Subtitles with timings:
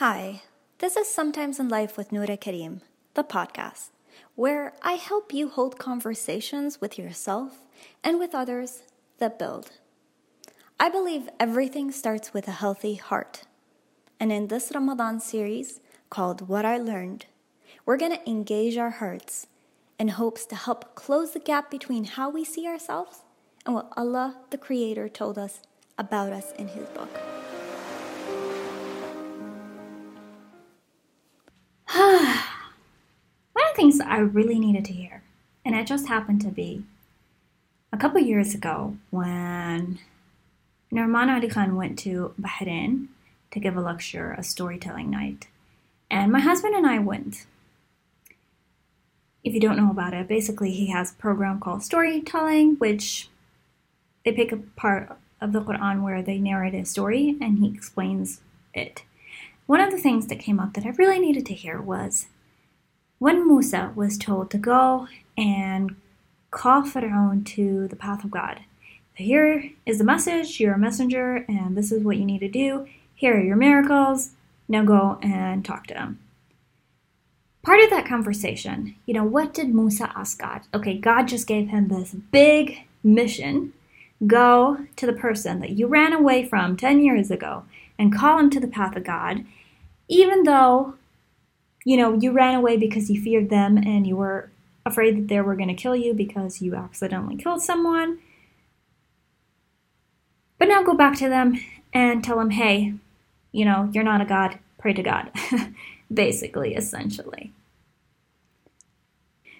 [0.00, 0.40] Hi,
[0.78, 2.80] this is Sometimes in Life with Noura Karim,
[3.12, 3.90] the podcast,
[4.34, 7.60] where I help you hold conversations with yourself
[8.02, 8.84] and with others
[9.18, 9.72] that build.
[10.80, 13.42] I believe everything starts with a healthy heart.
[14.18, 17.26] And in this Ramadan series called What I Learned,
[17.84, 19.48] we're going to engage our hearts
[19.98, 23.18] in hopes to help close the gap between how we see ourselves
[23.66, 25.60] and what Allah, the Creator, told us
[25.98, 27.29] about us in His book.
[33.52, 35.22] One of the things I really needed to hear,
[35.66, 36.84] and it just happened to be
[37.92, 39.98] a couple years ago when
[40.90, 43.08] Nouman Ali Khan went to Bahrain
[43.50, 45.48] to give a lecture, a storytelling night,
[46.10, 47.44] and my husband and I went.
[49.44, 53.28] If you don't know about it, basically he has a program called storytelling, which
[54.24, 58.40] they pick a part of the Quran where they narrate a story and he explains
[58.72, 59.02] it.
[59.70, 62.26] One of the things that came up that I really needed to hear was
[63.20, 65.06] when Musa was told to go
[65.38, 65.94] and
[66.50, 68.62] call Pharaoh to the path of God.
[69.14, 72.88] Here is the message, you're a messenger, and this is what you need to do.
[73.14, 74.30] Here are your miracles.
[74.66, 76.18] Now go and talk to them.
[77.62, 80.62] Part of that conversation, you know, what did Musa ask God?
[80.74, 83.72] Okay, God just gave him this big mission
[84.26, 87.62] go to the person that you ran away from 10 years ago
[87.98, 89.44] and call him to the path of God,
[90.10, 90.94] even though,
[91.84, 94.50] you know, you ran away because you feared them and you were
[94.84, 98.18] afraid that they were going to kill you because you accidentally killed someone.
[100.58, 101.58] But now go back to them
[101.94, 102.94] and tell them, hey,
[103.52, 105.30] you know, you're not a God, pray to God,
[106.12, 107.52] basically, essentially.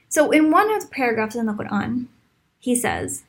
[0.09, 2.07] So, in one of the paragraphs in the Quran,
[2.59, 3.23] he says,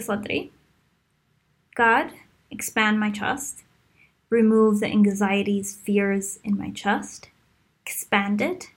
[0.00, 0.50] صدري.
[1.74, 2.12] God,
[2.50, 3.64] expand my chest.
[4.30, 7.28] Remove the anxieties, fears in my chest.
[7.86, 8.68] Expand it.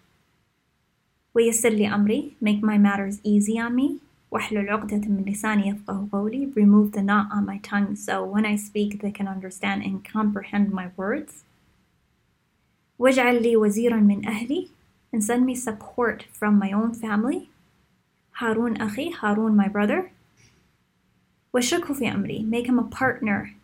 [1.35, 2.35] ويسر لي أمري.
[2.41, 4.01] Make my matters easy on me.
[4.31, 6.53] واحلل عقدة من لساني يفقه قولي.
[6.55, 10.71] Remove the knot on my tongue so when I speak they can understand and comprehend
[10.71, 11.43] my words.
[12.99, 14.67] واجعل لي وزيرا من أهلي.
[15.13, 17.49] And send me support from my own family.
[18.39, 19.13] Harun أخي.
[19.13, 20.11] Harun my brother.
[21.53, 22.43] وشركه في أمري.
[22.43, 23.55] Make him a partner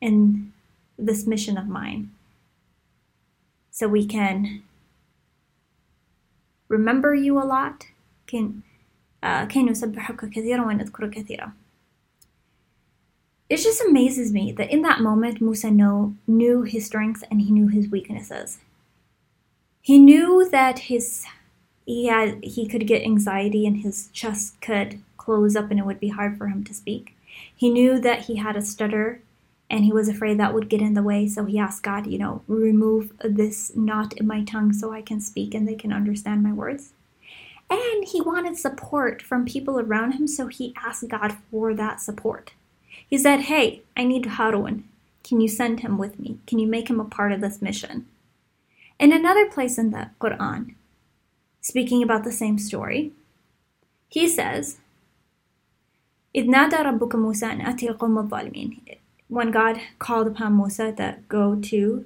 [0.00, 0.52] in
[0.98, 2.10] this mission of mine.
[3.70, 4.62] So we can
[6.68, 7.86] remember you a lot.
[8.26, 8.62] Can
[9.22, 11.52] كي نسبحك كثيرا ونذكرك كثيرا.
[13.48, 17.50] It just amazes me that in that moment Musa know, knew his strengths and he
[17.50, 18.58] knew his weaknesses.
[19.82, 21.26] He knew that his
[21.84, 26.00] he had he could get anxiety and his chest could close up and it would
[26.00, 27.15] be hard for him to speak.
[27.57, 29.21] He knew that he had a stutter
[29.69, 31.27] and he was afraid that would get in the way.
[31.27, 35.19] So he asked God, you know, remove this knot in my tongue so I can
[35.19, 36.93] speak and they can understand my words.
[37.69, 42.53] And he wanted support from people around him, so he asked God for that support.
[43.09, 44.85] He said, Hey, I need Harun.
[45.23, 46.37] Can you send him with me?
[46.47, 48.05] Can you make him a part of this mission?
[48.99, 50.75] In another place in the Quran,
[51.59, 53.11] speaking about the same story,
[54.07, 54.77] he says,
[56.36, 58.78] إذ نادى ربك موسى أن أتي القوم الظالمين
[59.28, 62.04] when God called upon Musa to go to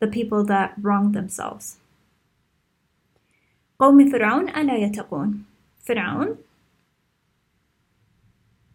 [0.00, 1.76] the people that wronged themselves.
[3.78, 5.44] قوم فرعون ألا يتقون
[5.84, 6.36] فرعون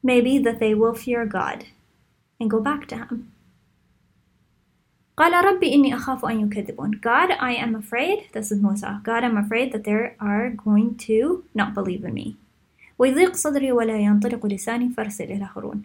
[0.03, 1.65] maybe that they will fear God
[2.39, 3.31] and go back to him.
[5.17, 9.37] قال ربي إني أخاف أن يكذبون God, I am afraid, this is Musa, God, I'm
[9.37, 12.37] afraid that they are going to not believe in me.
[12.99, 15.81] ويضيق صدري ولا ينطلق لساني فارسل إلى هارون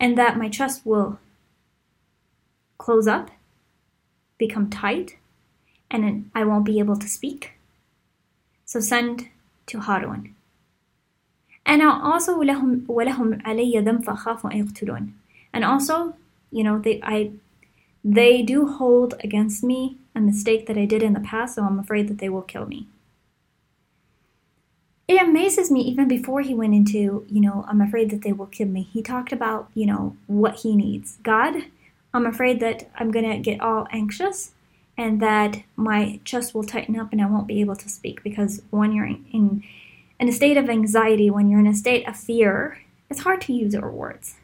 [0.00, 1.18] and that my chest will
[2.78, 3.30] close up,
[4.38, 5.16] become tight,
[5.90, 7.52] and then I won't be able to speak.
[8.64, 9.28] So send
[9.66, 10.34] to Harun.
[11.66, 15.12] And also ولهم ولهم علي ذنب فأخاف أن يقتلون.
[15.52, 16.14] And also,
[16.50, 17.32] you know, they I
[18.04, 21.78] they do hold against me a mistake that I did in the past, so I'm
[21.78, 22.86] afraid that they will kill me.
[25.07, 28.45] It amazes me even before he went into, you know, I'm afraid that they will
[28.45, 28.83] kill me.
[28.83, 31.17] He talked about, you know, what he needs.
[31.23, 31.55] God,
[32.13, 34.51] I'm afraid that I'm going to get all anxious
[34.97, 38.61] and that my chest will tighten up and I won't be able to speak because
[38.69, 39.63] when you're in,
[40.19, 42.79] in a state of anxiety, when you're in a state of fear,
[43.09, 44.35] it's hard to use your words,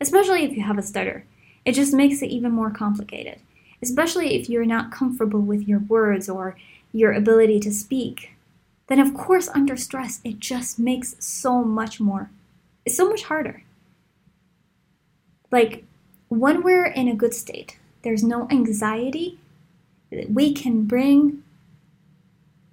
[0.00, 1.24] especially if you have a stutter.
[1.64, 3.40] It just makes it even more complicated,
[3.80, 6.56] especially if you're not comfortable with your words or
[6.92, 8.32] your ability to speak
[8.88, 12.30] then of course under stress it just makes so much more
[12.88, 13.64] it's so much harder.
[15.50, 15.84] Like
[16.28, 19.38] when we're in a good state there's no anxiety
[20.10, 21.42] we can bring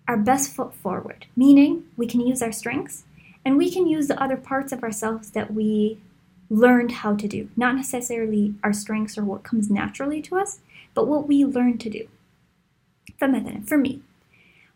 [0.08, 3.04] our best foot forward meaning we can use our strengths
[3.44, 6.00] and we can use the other parts of ourselves that we
[6.50, 7.50] learned how to do.
[7.58, 10.60] Not necessarily our strengths or what comes naturally to us
[10.94, 12.08] but what we learn to do.
[13.20, 14.02] For me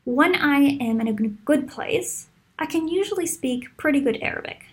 [0.10, 4.66] when I am in a good place, I can usually speak pretty good Arabic.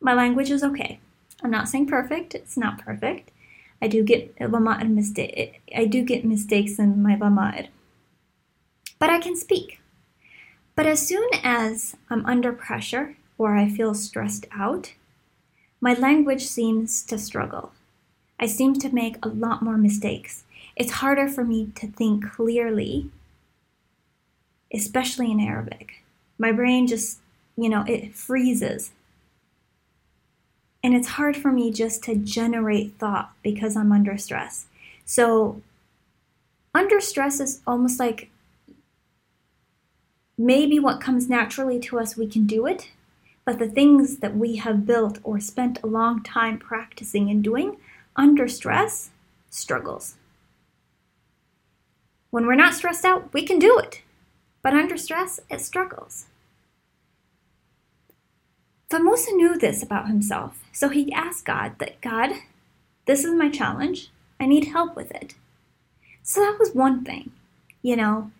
[0.00, 0.98] My language is okay.
[1.42, 3.30] I'm not saying perfect, it's not perfect.
[3.82, 7.68] I do get lama'ir mistake I do get mistakes in my lama'ir.
[8.98, 9.78] But I can speak.
[10.74, 14.94] But as soon as I'm under pressure or I feel stressed out,
[15.82, 17.72] my language seems to struggle.
[18.40, 20.44] I seem to make a lot more mistakes.
[20.76, 23.10] It's harder for me to think clearly
[24.72, 26.04] especially in Arabic.
[26.38, 27.18] My brain just,
[27.56, 28.92] you know, it freezes.
[30.82, 34.66] And it's hard for me just to generate thought because I'm under stress.
[35.04, 35.62] So,
[36.74, 38.30] under stress is almost like
[40.36, 42.90] maybe what comes naturally to us, we can do it.
[43.44, 47.78] But the things that we have built or spent a long time practicing and doing
[48.14, 49.10] under stress
[49.50, 50.14] struggles.
[52.30, 54.02] When we're not stressed out, we can do it
[54.62, 56.26] but under stress, it struggles.
[58.90, 62.32] Famusa knew this about himself, so he asked God that God,
[63.06, 64.10] this is my challenge.
[64.40, 65.34] I need help with it.
[66.22, 67.32] So that was one thing,
[67.82, 68.30] you know,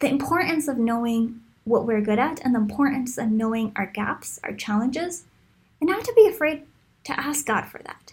[0.00, 4.38] the importance of knowing what we're good at and the importance of knowing our gaps,
[4.44, 5.24] our challenges,
[5.80, 6.62] and not to be afraid
[7.04, 8.12] to ask God for that.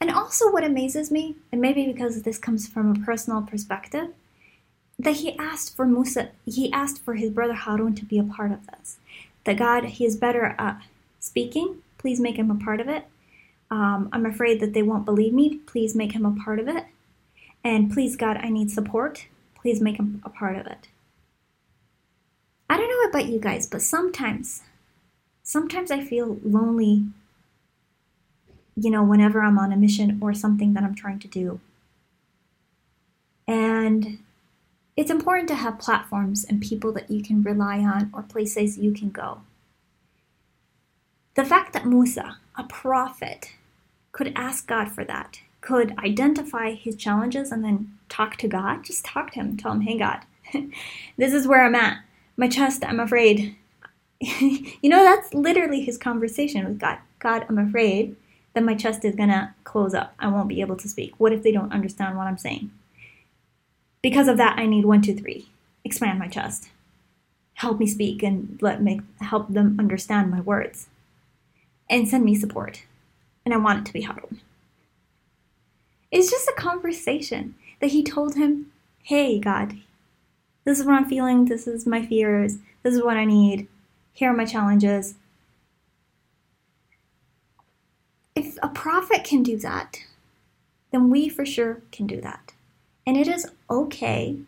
[0.00, 4.08] And also, what amazes me, and maybe because this comes from a personal perspective,
[4.98, 8.52] that he asked for Musa, he asked for his brother Harun to be a part
[8.52, 8.98] of this.
[9.44, 10.82] That God, he is better at
[11.20, 11.82] speaking.
[11.98, 13.04] Please make him a part of it.
[13.70, 15.60] Um, I'm afraid that they won't believe me.
[15.66, 16.86] Please make him a part of it.
[17.64, 19.26] And please, God, I need support.
[19.60, 20.88] Please make him a part of it.
[22.70, 24.62] I don't know about you guys, but sometimes,
[25.42, 27.04] sometimes I feel lonely,
[28.76, 31.60] you know, whenever I'm on a mission or something that I'm trying to do.
[33.48, 34.18] And
[34.96, 38.92] it's important to have platforms and people that you can rely on or places you
[38.92, 39.42] can go.
[41.34, 43.52] The fact that Musa, a prophet,
[44.12, 49.04] could ask God for that, could identify his challenges and then talk to God, just
[49.04, 50.20] talk to him, tell him, hey, God,
[51.18, 51.98] this is where I'm at.
[52.38, 53.54] My chest, I'm afraid.
[54.20, 56.98] you know, that's literally his conversation with God.
[57.18, 58.16] God, I'm afraid
[58.54, 60.14] that my chest is going to close up.
[60.18, 61.12] I won't be able to speak.
[61.18, 62.70] What if they don't understand what I'm saying?
[64.06, 65.48] Because of that, I need one, two, three.
[65.82, 66.68] Expand my chest.
[67.54, 70.86] Help me speak and let me help them understand my words.
[71.90, 72.84] And send me support.
[73.44, 74.36] And I want it to be huddled.
[76.12, 78.70] It's just a conversation that he told him,
[79.02, 79.74] Hey, God,
[80.62, 81.46] this is what I'm feeling.
[81.46, 82.58] This is my fears.
[82.84, 83.66] This is what I need.
[84.12, 85.16] Here are my challenges.
[88.36, 89.98] If a prophet can do that,
[90.92, 92.52] then we for sure can do that.
[93.05, 94.39] And it is okay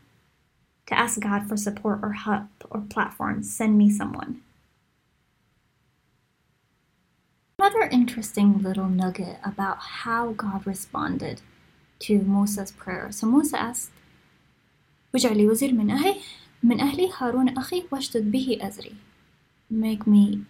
[0.85, 3.53] to ask God for support or help or platforms.
[3.53, 4.41] Send me someone.
[7.57, 11.41] Another interesting little nugget about how God responded
[11.99, 13.11] to Musa's prayer.
[13.11, 13.91] So Musa asked,
[15.13, 16.15] واجعلي وزير من أهلي
[16.63, 18.95] من أهلي هارون أخي واشدد به أزري.
[19.69, 20.45] Make me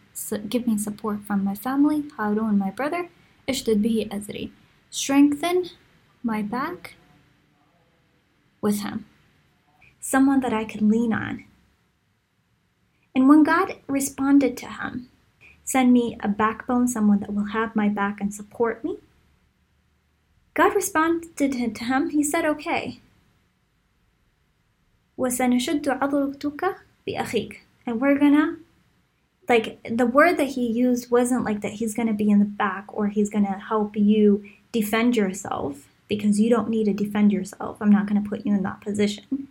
[0.50, 3.09] give me support from my family, Harun my brother,
[3.50, 4.51] اشدد به أزري.
[4.89, 5.69] Strengthen
[6.23, 6.95] my back
[8.62, 9.05] with him,
[10.00, 11.45] someone that I could lean on.
[13.15, 15.09] And when God responded to him,
[15.63, 18.97] send me a backbone, someone that will have my back and support me,
[20.53, 23.00] God responded to him, He said, Okay.
[25.17, 26.75] وسنشد عضلتك
[27.07, 28.57] بأخيك and we're gonna
[29.50, 32.85] like the word that he used wasn't like that he's gonna be in the back
[32.88, 37.78] or he's gonna help you defend yourself because you don't need to defend yourself.
[37.80, 39.48] I'm not going to put you in that position.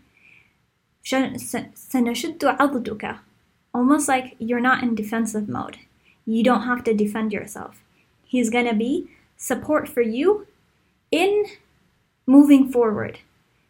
[3.74, 5.78] Almost like you're not in defensive mode.
[6.26, 7.82] You don't have to defend yourself.
[8.26, 10.48] He's going to be support for you
[11.12, 11.46] in
[12.26, 13.20] moving forward,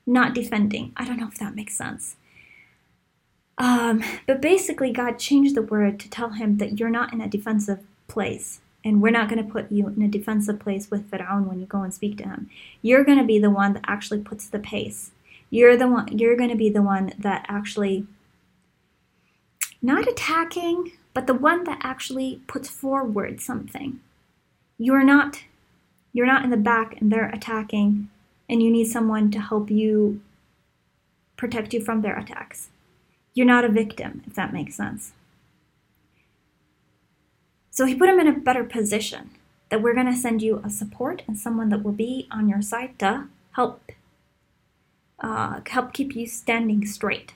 [0.08, 0.94] not defending.
[0.98, 2.16] I don't know if that makes sense.
[3.60, 7.28] Um, but basically, God changed the word to tell him that you're not in a
[7.28, 9.18] defensive place and we're mm-hmm.
[9.18, 11.94] not going to put you in a defensive place with Fir'aun when you go and
[11.94, 12.50] speak to him.
[12.82, 15.12] You're going to be the one that actually puts the pace.
[15.50, 18.08] You're the one you're going to be the one that actually
[19.82, 24.00] not attacking, but the one that actually puts forward something.
[24.78, 25.44] You're not
[26.14, 28.10] you're not in the back and they're attacking
[28.50, 30.22] and you need someone to help you
[31.36, 32.70] protect you from their attacks.
[33.34, 35.12] You're not a victim, if that makes sense.
[37.78, 39.30] So he put him in a better position
[39.70, 42.60] that we're going to send you a support and someone that will be on your
[42.60, 43.92] side to help
[45.20, 47.36] uh, help keep you standing straight.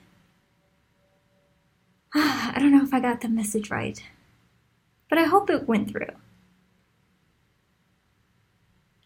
[2.15, 4.03] I don't know if I got the message right,
[5.09, 6.15] but I hope it went through.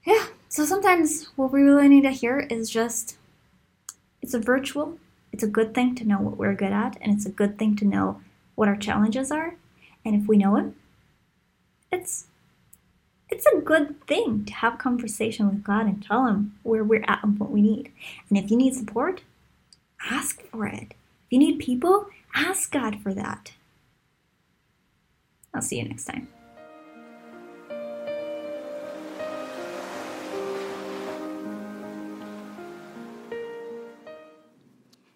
[0.05, 3.17] Yeah, so sometimes what we really need to hear is just
[4.21, 4.99] it's a virtual,
[5.33, 7.75] it's a good thing to know what we're good at, and it's a good thing
[7.75, 8.21] to know
[8.55, 9.55] what our challenges are.
[10.05, 10.71] And if we know it,
[11.95, 12.27] it's
[13.29, 17.23] it's a good thing to have conversation with God and tell him where we're at
[17.23, 17.91] and what we need.
[18.29, 19.23] And if you need support,
[20.11, 20.93] ask for it.
[21.25, 23.53] If you need people, ask God for that.
[25.55, 26.27] I'll see you next time.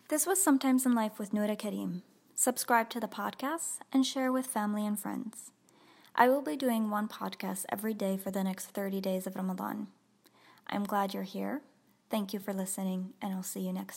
[0.08, 2.02] This was Sometimes in Life with Noura Karim.
[2.34, 5.52] Subscribe to the podcast and share with family and friends.
[6.22, 9.88] I will be doing one podcast every day for the next 30 days of Ramadan.
[10.68, 11.62] I'm glad you're here.
[12.10, 13.88] Thank you for listening, and I'll see you next.